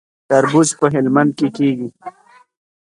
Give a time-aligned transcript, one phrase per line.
[0.29, 1.89] تربوز په هلمند کې کیږي